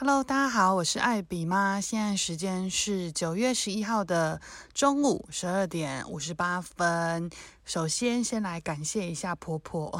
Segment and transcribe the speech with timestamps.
[0.00, 1.80] Hello，大家好，我是艾比妈。
[1.80, 4.40] 现在时间是九月十一号的
[4.72, 7.28] 中午十二点五十八分。
[7.68, 9.92] 首先，先来感谢一下婆婆。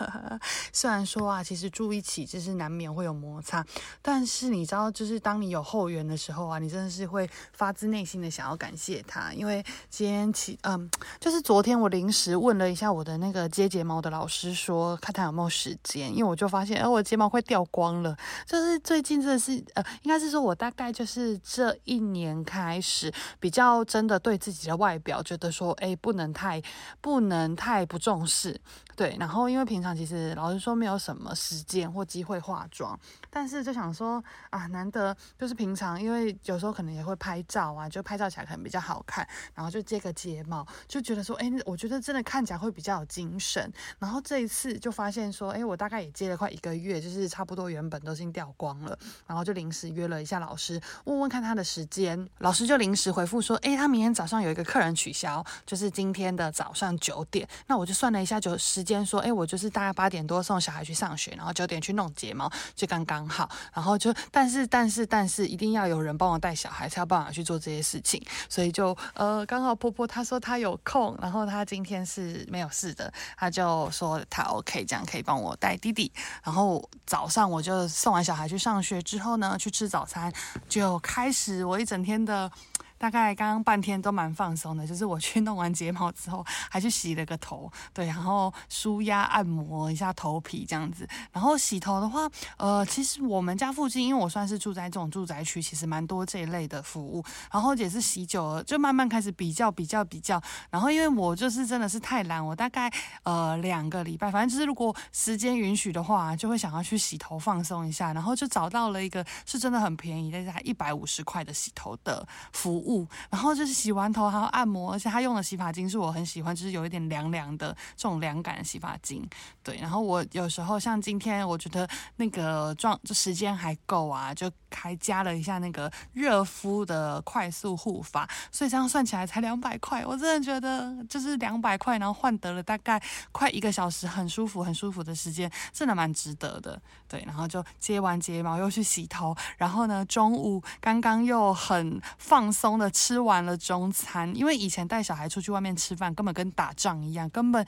[0.72, 3.62] 虽然说啊，其实住一起就是难免会有摩擦，
[4.00, 9.34] 但是你知道，就是当你有后援的时候啊，你真的是会发自内心的想要感谢她。
[9.34, 10.90] 因为今天起，嗯，
[11.20, 18.16] 就是昨天我临时问了一下我的那个接睫毛的老师说，说看他有没有时间，因为我就发现，哎，我的睫毛快掉光了。
[18.46, 26.62] 就是最近真的是，呃，应该是说我大概就是这一年开始比较真的对自己的外表觉得说，哎，不能太。
[27.00, 28.58] 不能太不重视，
[28.96, 29.16] 对。
[29.20, 32.98] 然后因为平常其实老实说没有什么时间或机会化妆，
[33.30, 43.70] 但是就想说啊，难得就是平常，因为有时候可能也会拍照啊，就拍照起来可能比较好看，然后就接个睫毛，就觉得说，哎，我觉得真的看起来会比较有精神。
[43.98, 56.83] 然后这一次就发现说，哎，我大概也接了快一个月，就是差不多原本都已经掉光了，然后就临时约了一下老师，问问看他的时间，老师就临时回复说，哎，他明天早上有一个客人取消，就是今天的早上。
[56.84, 63.48] 上九点，那我就算了一下，就时间说，哎，我就是大概八点多送小孩去上学，然后九点去弄睫毛，就刚刚好。
[63.72, 68.22] 然后就，但是，但是，但是，一定要有人帮我带小孩，才有办法去做这些事情。
[68.48, 76.12] 所以就，呃，刚好婆婆她说她有空，然后她今天是没有事的，她就说她 OK，这样可以帮我带弟弟。
[76.42, 80.32] 然后早上我就送完小孩去上学之后呢，去吃早餐，
[80.68, 82.50] 就开始我一整天的。
[82.96, 91.06] 大概刚刚半天都蛮放松的， 就是我去弄完睫毛之后，还去洗了个头，对，然后舒压按摩一下头皮这样子。
[91.32, 97.22] 然后洗头的话，呃，其实我们家附近，因为我算是住在这种住宅区，其实蛮多这一类的服务。
[97.52, 100.40] 然后也是洗久了，就慢慢开始比较比较比较。
[100.70, 102.90] 然后因为我就是真的是太懒，我大概
[103.24, 108.12] 呃两个礼拜，反正就是如果时间允许的话，就会想要去洗头放松一下。
[108.12, 112.93] 然后就找到了一个是真的很便宜，但是才一百五十块的洗头的服务。
[113.30, 119.26] 然后就是洗完头还要按摩，而且他用的洗发精是我很喜欢，就是有一点凉凉的这种凉感的洗发精。
[119.62, 130.04] 对，然后我有时候像今天，我觉得那个状就时间还够啊，就还加了一下那个热敷的快速护发，所以这样算起来才两百块。
[130.04, 133.02] 我真的觉得就是两百块，然后换得了大概
[133.32, 136.78] 快一个小时很舒服、很舒服的时间，真的蛮值得的。
[137.08, 142.74] 对，然后就接完睫毛又去洗头，然后呢，中午刚刚又很放松。
[142.74, 147.64] 的吃完了中餐，因为以前带小孩出去外面吃饭，根本跟打仗一样，根本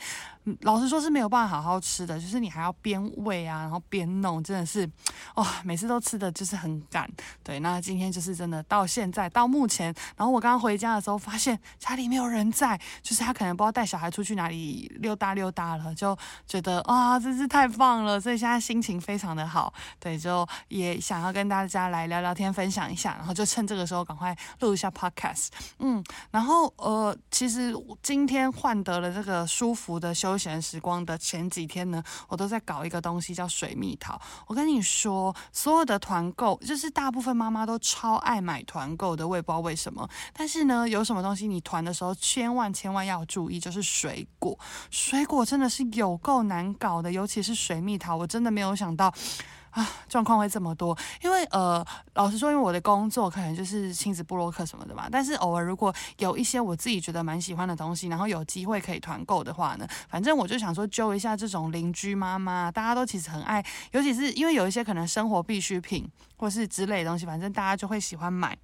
[0.62, 4.91] 老实说是没有办法好好吃的，就是你还要边喂啊，然后边弄，真的是
[5.37, 6.81] 哇、每次都吃的就是很
[7.42, 19.72] 对，那今天就是真的到现在到目前，然后我刚刚回家的时候发现家里没有人在，就是他可能不知道带小孩出去哪里溜达溜达了，就觉得啊、真是太棒了，所以现在心情非常的好。
[20.00, 24.86] 对，就也想要跟大家来聊聊天，分享一下，然后就趁这个时候赶快录一下。
[24.96, 25.48] Podcast，
[25.80, 34.18] 嗯，然后呃，其实今天换得了这个舒服的休闲时光的前几天呢，我都在搞一个东西叫水蜜桃。
[34.46, 40.08] 我跟你说，所有的团购，就是是大部分妈妈都超爱买团购的，我也不知道为什么。
[40.32, 44.56] 但是呢，有什么东西你团的时候，千万千万要注意，就是水果，
[44.88, 49.12] 水果真的是有够难搞的，尤其是水蜜桃，我真的没有想到。
[49.76, 68.56] 啊，状况会这么多，因为呃，老实说，因为我的工作可能就是亲子布洛克什么的嘛，但是偶尔如果有一些我自己觉得蛮喜欢的东西，然后有机会可以团购的话呢，反正我就想说揪一下这种邻居妈妈，大家都其实很爱，尤其是因为有一些可能生活必需品或是之类的东西，反正大家就会喜欢买。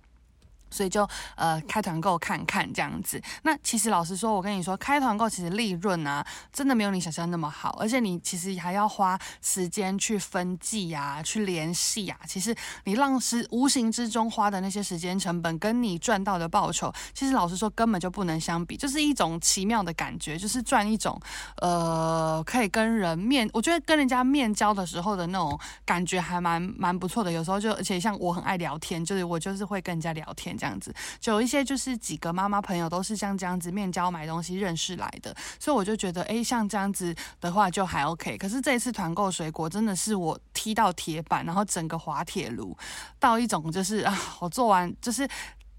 [0.72, 3.22] 所以就呃开团购看看这样子。
[3.43, 7.77] 那其实老实说，我跟你说，开团购其实利润啊，真的没有你想象那么好。
[7.78, 12.19] 而且你其实还要花时间去分寄呀，去联系呀。
[12.27, 18.77] 其实你让是无形之中花的那些时间成本，跟你赚到的报酬，其实老实说根本就不能相比。
[18.77, 21.21] 就是一种奇妙的感觉，就是赚一种
[21.56, 27.31] 呃可以跟人面，我觉得跟人家面交的时候的那种感觉还蛮蛮不错的。
[27.31, 30.56] 有时候就而且像我很爱聊天，就是我就是会跟人家聊天。
[30.62, 38.38] 这样子，就有一些就是几个妈妈朋友都是像这样子面交买东西认识来的，所以我就觉得，哎，像这样子的话就还 OK。
[38.38, 42.76] 可是这一次团购水果真的是我踢到铁板，然后整个滑铁卢，
[43.19, 45.29] 到一种就是啊，我做完就是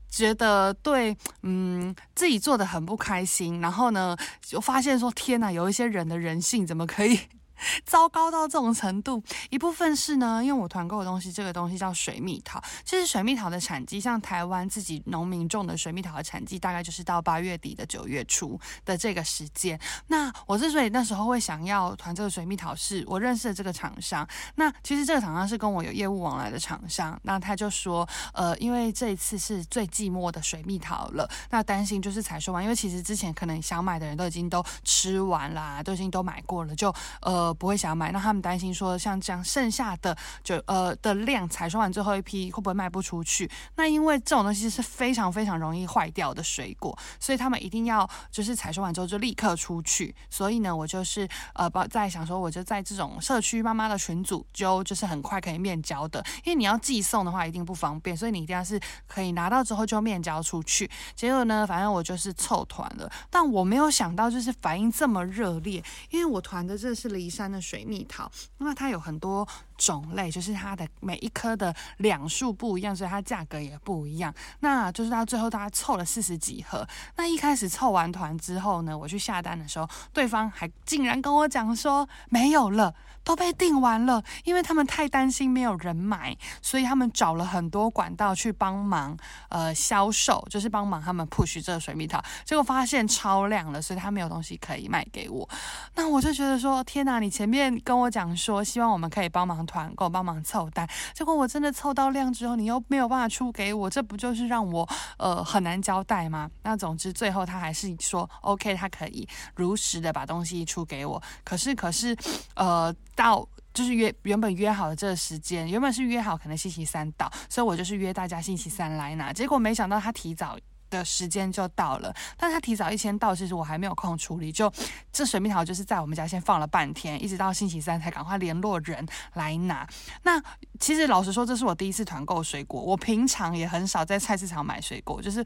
[0.09, 3.62] 觉得对，嗯，自己做的很不开心。
[3.62, 7.18] 然后呢，就发现说，天哪，有一些人的人性怎么可以？
[7.85, 12.61] 糟糕到这种程度，一部分是呢，因为我团购的东西，这个东西叫水蜜桃。
[12.83, 19.79] 其实水蜜桃的产季，像台湾自己农民种的水蜜桃的产季，大概就是到八月底的九月初的这个时间。
[20.07, 24.27] 那我之所以那时候会想要团这个水蜜桃，是我认识的这个厂商。
[24.56, 27.19] 那其实这个厂商是跟我有业务往来的厂商。
[27.23, 37.43] 那他就说，呃，因为这一次是最寂寞的水蜜桃了，那担心就是采收完，因为其实之前可能想买的人都已经都吃完啦，都已经都买过了，就呃。
[37.44, 43.50] 呃不会想要买，那他们担心说，像这样剩下的就呃的量采收完最后一批会不会卖不出去？
[43.75, 50.16] 那因为这种东西是非常非常容易坏掉的水果，所以他们一定要就是采收完之后就立刻出去。
[50.30, 60.90] 所以呢，我就是呃在想说，我就在这种社区妈妈的群组就就是很快可以面交的，因为你要寄送的话一定不方便，所以你一定要是可以拿到之后就面交出去。
[61.16, 67.53] 结果呢，反正我就是凑团了，但我没有想到就是反应这么热烈，因为我团的这是离山。
[67.53, 69.47] 的水蜜桃，那它有很多
[69.77, 74.33] 种类，就是它的每一颗的两数不一样，所以它价格也不一样。
[74.59, 76.87] 那就是到最后大家凑了四十几盒。
[77.15, 82.93] 那一开始凑完团之后呢，我去下单的时候，对方还竟然跟我讲说没有了，
[83.23, 89.17] 都被订完了，因为他们太担心没有人买，所以他们找了很多管道去帮忙
[89.49, 92.23] 呃销售，就是帮忙他们 push 这个水蜜桃。
[92.45, 95.47] 结果发现超量了，所以他没有东西可以卖给我。
[95.95, 99.62] 那我就觉得说，天哪，你前面跟我讲说希望我们可以帮忙。
[99.65, 104.88] 团购帮忙凑单，结果我真的凑到量之后，你又没有办法出给我，这不就是让我
[105.18, 106.50] 呃很难交代吗？
[106.63, 111.21] 那总之最后他还是说 OK，他可以如实的把东西出给我。
[111.44, 112.15] 可是可是
[112.56, 119.31] 呃到就是约原本约好的这个时间，原本是约好可能星期三到，所以我就是约大家星期三来拿。
[119.33, 120.57] 结果没想到他提早。
[120.94, 124.51] 的时间就到了，但他提早一天到，其实我还没有空处理。
[124.51, 124.72] 就
[125.12, 129.88] 这水蜜桃就是在我们家先放了半天，一直到星期三才赶快联络人来拿。
[130.22, 130.42] 那
[130.80, 135.44] 其实老实说，这是我第一次团购水果，我平常也很少在菜市场买水果，就是。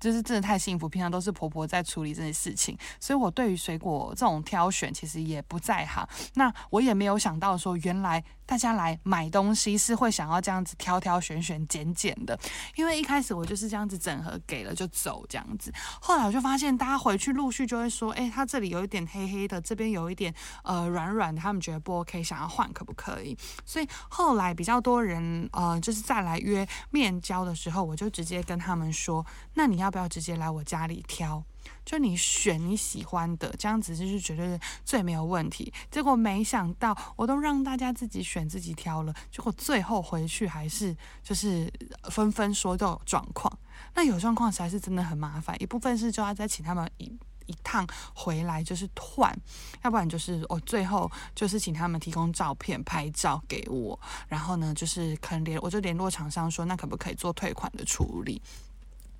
[0.00, 6.06] 就是真的太幸福，平常都是婆婆在处理这些事情，所以我对于水果这种挑选其实也不在行。
[6.34, 12.38] 那我也没有想到说，原来大家来买东西是会想要这样子挑挑选选拣拣的，
[12.74, 23.36] 因为一开始我就是这样子整合给了就走这样子，后来我就发现大家回去陆续就会说，哎，他这里有一点黑黑的，这边有一点呃软软的，他们觉得不 OK，想要换可不可以？
[23.64, 29.24] 所以后来比较多人呃就是再来约面交的时候，我就直接跟他们说，
[29.54, 29.83] 那你要。
[29.84, 31.44] 要不要直接来我家里挑？
[31.84, 35.72] 就你选你喜欢的，这样子就是绝对是最没有问题。
[35.90, 41.70] 结果没想到，我都让大家自己选自己挑了，结果最后回去还是就是
[42.10, 43.50] 纷纷说都有状况。
[43.94, 45.54] 那有状况才是真的很麻烦。
[45.62, 47.04] 一部分是就要再请他们一
[47.46, 49.34] 一趟回来就是换，
[49.82, 53.98] 要不然就是我最后就是请他们提供照片拍照给我，
[54.28, 58.40] 然后呢就是可能联我就联络厂商说，那可不可以做退款的处理？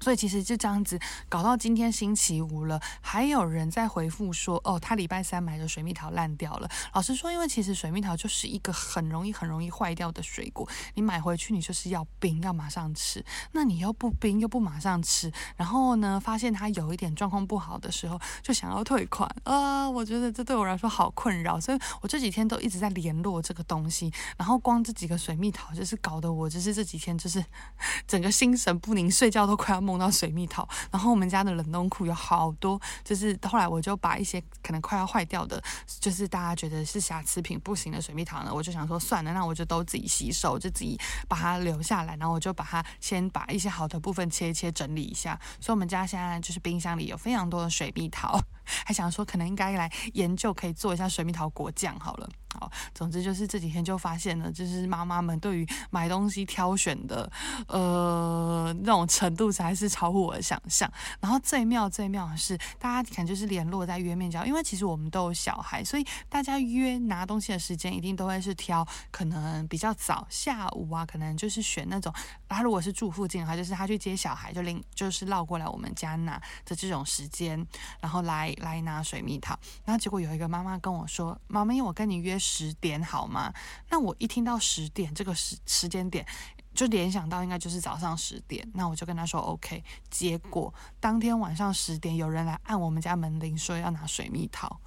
[0.05, 6.69] 所以其实就这样子搞到今天星期五了，还有人在回复说，哦，他礼拜三买的水蜜桃烂掉了。
[6.93, 13.25] 老实说，因为其实水蜜桃就是一个很容易、很容易坏掉的水果，你买回去你就是要冰，要马上吃。
[13.53, 19.91] 那你又不冰，又不马上吃，然后呢，发现它有一点状况不好的时候，就想要退款啊、呃！
[19.91, 24.13] 我觉得这对我来说好困扰，所以我这几天都一直在联络这个东西。
[24.37, 27.43] 然后光这几个水蜜桃，就是搞得我就是这几天就是
[28.07, 29.94] 整个心神不宁，睡觉都快要梦。
[29.95, 35.63] 碰到水蜜桃，然后我们家的冷冻库有好多，就是后来我就把一些可能快要坏掉的，
[36.01, 40.99] 就是大家觉得是瑕疵品不行的水蜜桃呢，我就想说算了，那我就都自己洗手，就自己
[41.29, 48.37] 把它留下来，然后我就把它先把一些好的部分切一切整理一下，所以我们家现在就是冰箱里有非常多的水蜜桃，
[48.85, 52.29] 还想说可能应该来研究可以做一下水蜜桃果酱好了。
[52.57, 57.29] 好，总之就是这几天就发现了，就是妈妈们对于买东西挑选的，
[57.67, 60.89] 呃，那种程度才是超乎我的想象。
[61.19, 72.15] 然后最妙最妙的是，大家可能就是联络在约面交，因为其实我们都有小孩，所以大家约拿东西的时间一定都会是挑可能比较早下午啊，可能就是选那种
[72.49, 77.67] 他如果是住附近的话，就是他去接小孩就领就是绕过来我们家拿的这种时间，
[78.01, 79.59] 然后来来拿水蜜桃。
[79.85, 83.53] 然后结果有一个妈妈跟我说：“妈妈，我跟你约。”十点好吗？
[83.89, 86.27] 那我一听到十点这个时时间点，
[86.75, 88.69] 就联想到应该就是早上十点。
[88.75, 89.83] 那我就跟他说 OK。
[90.11, 94.79] 结果当天晚上十点，有人来按我们家门铃，说要拿水蜜桃，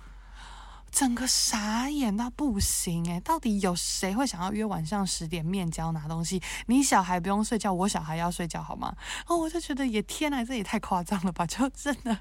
[0.91, 6.41] 整个傻眼到不行诶，到底有谁会想要约晚上十点面交拿东西？
[6.67, 8.95] 你小孩不用睡觉，我小孩要睡觉好吗？
[9.25, 11.45] 哦，我就觉得也天呐，这也太夸张了吧！
[11.45, 12.19] 就真的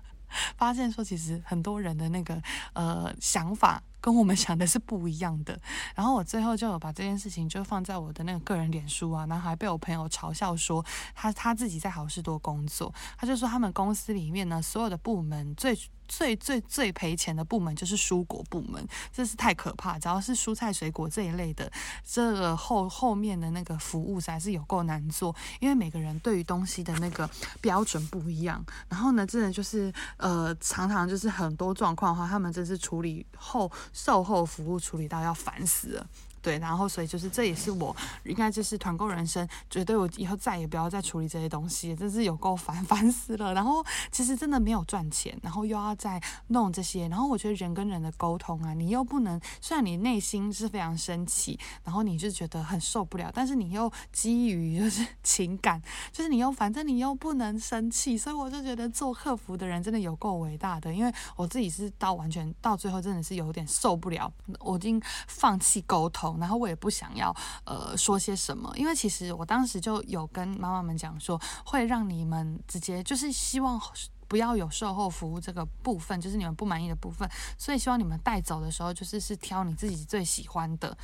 [0.56, 2.42] 发现说，其实很多人的那个
[2.72, 3.82] 呃想法。
[3.98, 5.58] 跟我们想的是不一样的。
[5.96, 15.76] 然后我最后就有把这件事情就放在我的那个个人脸书啊，然后还被我朋友嘲笑说他他自己在好事多工作，他就说他们公司里面呢，所有的部门最。
[16.08, 19.98] 最最最赔钱的部门就是蔬果部门，这是太可怕。
[19.98, 21.70] 只要是蔬菜水果这一类的，
[22.04, 27.28] 这个后后面的那个服务才是有够难做，因为每个人对于东西的那个
[27.60, 28.64] 标准不一样。
[28.88, 36.06] 然后呢，真的就是呃，常常就是很多状况的话，他们真是处理后售后服务处理到要烦死了。
[36.46, 43.52] 对，然后所以就是这也是我应该就是团购人生，绝对我以后再也不要再处理这些东西，真是有够烦， 烦死了。
[43.52, 66.35] 然后其实真的没有赚钱，然后又要再弄这些，然后我觉得人跟人的沟通啊，你又不能，虽然你内心是非常生气，然后你就觉得很受不了，但是你又基于就是 情感，就是你又反正你又不能生气，所以我就觉得做客服的人真的有够伟大的，因为我自己是到完全到最后真的是有点受不了，我已经放弃沟通。
[66.38, 73.80] 然后我也不想要呃说些什么，因为其实我当时就有跟妈妈们讲说，会让你们直接就是希望
[74.28, 80.96] 不要有售后服务这个部分，就是你们不满意的部分，所以希望你们带走的时候就是是挑你自己最喜欢的。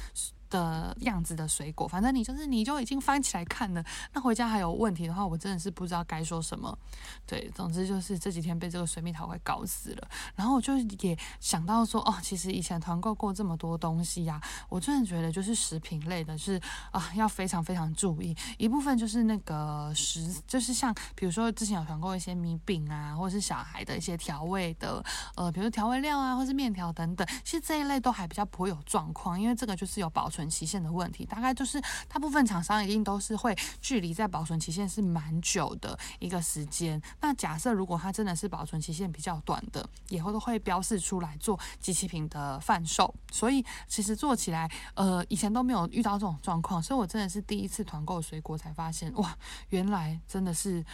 [0.52, 3.82] 的样子的水果，反正你就是你就已经翻起来看了。
[4.12, 6.78] 那回家还有问题的话，我真的是不知道该说什么。
[7.26, 10.08] 对，总之就是这几天被这个水蜜桃给搞死了。
[10.36, 18.36] 然后我就也想到说，哦，其实以前团购过这么多东西呀，我真的觉得就是食品类的是啊，要非常非常注意。
[18.58, 25.02] 一部分就是那个食，就是像比如说之前有团购一些米饼啊，或者是小孩的一些调味的，
[25.34, 30.41] 呃，比如调味料啊，或是面条等等，其实这一类都还比较不会有状况，因为这个就是有保存。
[30.48, 37.00] 期限的问题，大概就是大部分厂商一定都是会距离在保存期限是蛮久的一个时间。
[37.20, 43.14] 那假设如果它真的是保存期限比较短的，以后都会标示出来做机器品的贩售。
[43.30, 49.36] 所以其实做起来，呃，以前都没有遇到这种状况，所以我真的是第一次团购水果才发现，哇，
[49.70, 50.84] 原来真的是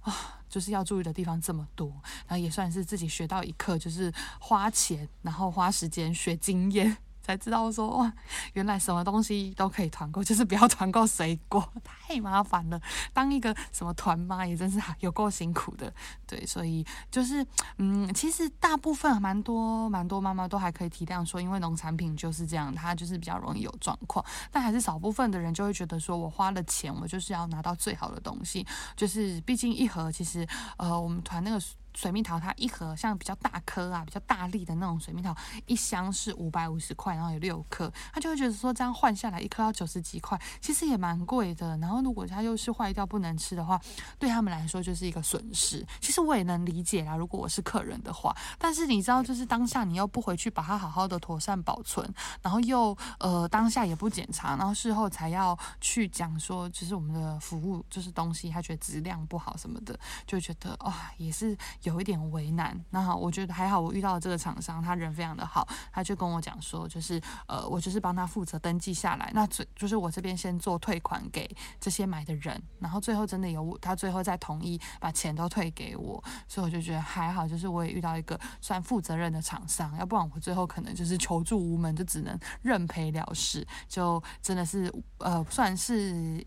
[0.00, 1.88] 啊，就是要注意的地方这么多。
[2.26, 6.96] 然后也算是自己学到一课，就是花钱，然后花时间学经验。
[7.26, 8.12] 才知道说哇，
[8.52, 12.80] 原来什么东西都可以团购， 就是不要团购水果，太麻烦了。
[13.12, 15.92] 当一个什么团妈也真是有够辛苦的，
[16.24, 17.44] 对，所以就是
[17.78, 24.24] 嗯，其实大部分蛮多蛮多妈妈都还可以体谅说，因为农产品就是这样，它就是比较容易有状况。
[24.52, 28.64] 但还是少部分的人就会觉得说，我花了钱，我就是要拿到最好的东西，
[28.94, 31.60] 就是毕竟一盒其实呃，我们团那个。
[31.96, 35.34] 水蜜桃它一盒像比较大颗啊、比较大粒的那种水蜜桃，
[35.64, 41.74] 一箱是五百五十块，然后有六颗，他就会觉得说这样换下来一颗要九十几块，其实也蛮贵的。
[41.78, 43.80] 然后如果它又是坏掉不能吃的话，
[44.18, 45.84] 对他们来说就是一个损失。
[45.98, 52.06] 其实我也能理解啦，如果我是客人的话，但是你知道，就是当下你又不回去把它好好的妥善保存，
[52.42, 61.56] 然后又呃当下也不检查，然后事后才要去讲说，就是我们的服务就是东西他觉得质量不好什么的，就觉得哇、也是。
[61.86, 86.44] 有一点为难，那好，我觉得还好，我遇到的这个厂商，他人非常的好，他就跟我讲说，就是呃，我就是帮他负责登记下来，那最就是我这边先做退款给这些买的人，然后最后真的有他最后再同意把钱都退给我，所以我就觉得还好，就是我也遇到一个算负责任的厂商，要不然我最后可能就是求助无门，就只能认赔了事，就真的是呃算是。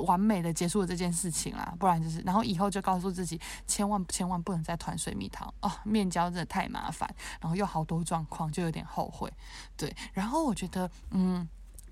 [0.00, 7.08] 完美的结束了这件事情啦，不然就是，然后以后就告诉自己，千万千万不能再团水蜜桃哦，面交真的太麻烦，
[7.40, 9.32] 然后又好多状况，就有点后悔，
[9.76, 11.48] 对，然后我觉得，嗯。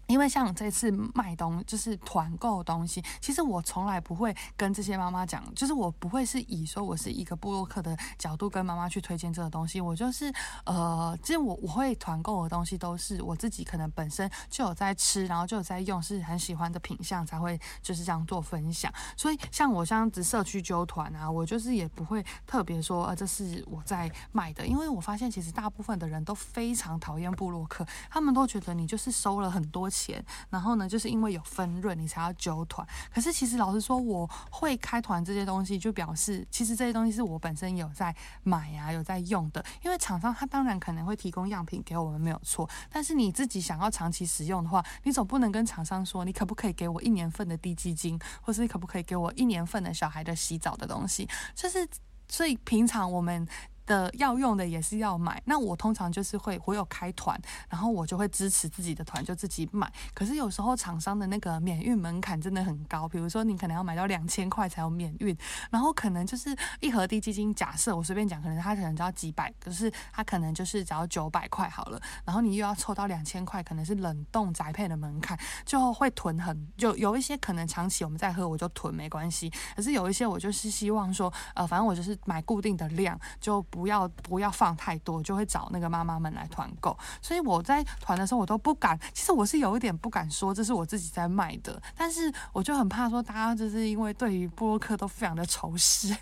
[0.06, 10.32] 因为像这次卖东就是团购东西，其实我从来不会跟这些妈妈讲，就是我不会是以说我是一个部落客的角度跟妈妈去推荐这个东西，我就是
[10.64, 18.92] 呃，其实我我会团购的东西都是我自己可能本身就有在吃，然后就有在用，是很喜欢的品相才会就是这样做分享。
[19.16, 32.84] 所以像我这样子社区揪团啊，我就是也不会特别说呃，这是我在卖的，因为我发现其实大部分的人都非常讨厌部落客，他们都觉得你就是收了很多钱，然后呢，就是因为有分润，你才要揪团。
[33.14, 39.64] 可是其实老实说，我会开团这些东西，就表示其实这些东西是我本身有在买啊，有在用的。
[39.82, 42.68] 因为厂商他当然可能会提供样品给我们，没有错。
[42.90, 51.28] 但是你自己想要长期使用的话，你总不能跟厂商说，你可不可以给我一年份的低基金，或是你可不可以给我一年份的小孩的洗澡的东西？
[51.54, 51.86] 就是
[52.28, 53.46] 所以平常我们。
[53.86, 55.42] 的要用的也是要买。
[55.46, 59.90] 那我通常就是会，我有开团，然后我就会支持自己的团，就自己买。
[60.14, 65.36] 可是有时候厂商的那个免运门槛真的很高，比如说你可能要买到两千块才有免运，
[65.70, 79.50] 然后可能就是一盒低基金，假设我随便讲，可能它可能只要几百，可是它可能就是只要九百块好了，然后你又要凑到两千块，可能是冷冻宅配的门槛，就会囤很，就有一些可能长期我们在喝，我就囤没关系。
[79.76, 86.96] 可是有一些我就是希望说，呃，反正我就是买固定的量，就不要不要放太多，就会找那个妈妈们来团购。
[87.20, 96.16] 所以我在团的时候，我都不敢，其实我是有一点不敢说这是我自己在卖的，但是我就很怕说大家就是因为对于布洛克都非常的仇视。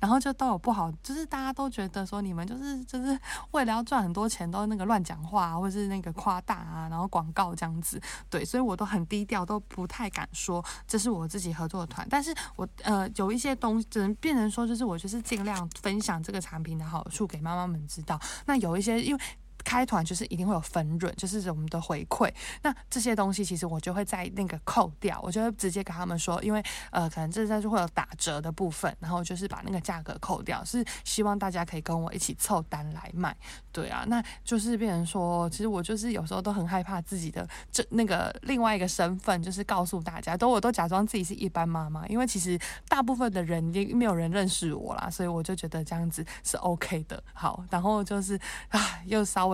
[0.00, 3.18] 然后就都有不好，就是大家都觉得说你们就是就是
[3.52, 12.06] 为了要赚很多钱，都那个乱讲话，或者是那个夸大啊，然后广告这样子，对，所以我都很低调，都不太敢说这是我自己合作的团。
[12.10, 18.20] 但是我呃有一些东西只能变成说，就是我就是尽量分享这个产品的好处给妈妈们知道。
[18.46, 19.20] 那有一些因为。
[19.64, 22.32] 开团就是一定会有分润，就是我们的回馈。
[22.62, 33.34] 那这些东西其实我就会在那个扣掉，我就会直接跟他们说，因为呃可能这在就会有打折的部分，然后就是把那个价格扣掉，是希望大家可以跟我一起凑单来卖。
[33.72, 47.22] 对啊，那就是变成说，其实我就是有时候都很害怕自己的这那个另外一个身份，就是告诉大家，都我都假装自己是一般妈妈，因为其实大部分的人也没有人认识我啦，所以我就觉得这样子是 OK 的。
[47.32, 49.53] 好，然后就是啊， 又稍微。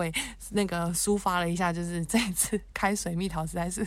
[0.51, 3.85] 那个抒发了一下，就是这一次开水蜜桃实在是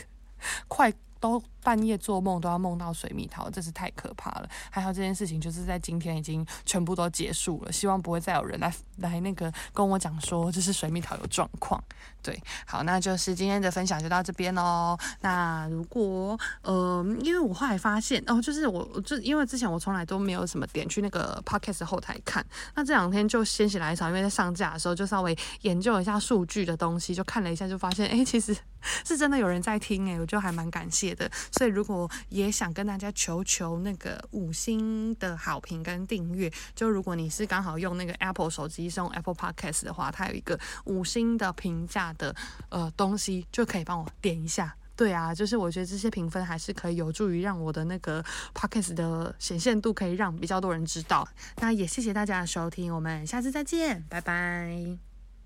[0.69, 1.43] 快都。
[1.65, 4.49] 半夜做梦都要梦到水蜜桃，真是太可怕了。
[4.71, 11.83] 还好这件事情就是在今天已经全部都结束了，希望不会再有人来来那个跟我讲说这是水蜜桃有状况。
[12.23, 14.97] 对，好，那就是今天的分享就到这边喽。
[15.21, 22.45] 那如果呃，因为我后来发现哦，就是我就因为之前我从来都没有什么点去那个 podcast 后台看，
[22.75, 28.57] 那这两天就心血来潮，因为在上架的时候就稍微研究一下数据的东西，就看了一下，就发现哎，其实
[29.05, 31.31] 是真的有人在听哎，我就还蛮感谢的。
[31.59, 42.35] 所以，如果也想跟大家求求那个五星的好评跟订阅，就如果你是刚好用那个 Apple 手机，是用 Apple Podcast 的话，它有一个五星的评价的
[42.69, 44.75] 呃东西，就可以帮我点一下。
[44.97, 51.27] 对啊，就是我觉得这些评分还是可以有助于让我的那个 Podcast 的显现度可以让比较多人知道。
[51.57, 55.14] 那也谢谢大家的收听，我们下次再见，拜拜。